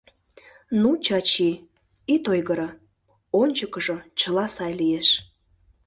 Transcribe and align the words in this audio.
—Ну, 0.81 0.89
Чачи, 1.05 1.51
ит 2.13 2.23
ойгыро, 2.31 2.69
ончыкыжо 3.41 3.97
чыла 4.19 4.45
сай 4.55 4.73
лиеш! 4.79 5.09